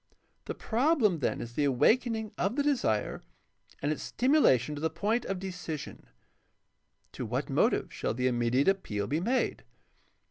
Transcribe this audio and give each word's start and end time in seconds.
The 0.45 0.55
problem 0.55 1.19
then 1.19 1.41
is 1.41 1.53
the 1.53 1.65
awakening 1.65 2.31
of 2.35 2.55
the 2.55 2.63
desire 2.63 3.21
and 3.83 3.91
its 3.91 4.01
stimulation 4.01 4.73
to 4.73 4.81
the 4.81 4.89
point 4.89 5.25
of 5.25 5.37
decision. 5.37 6.07
To 7.11 7.23
what 7.23 7.51
motive 7.51 7.93
shall 7.93 8.15
the 8.15 8.25
immediate 8.25 8.67
appeal 8.67 9.05
be 9.05 9.19
made 9.19 9.63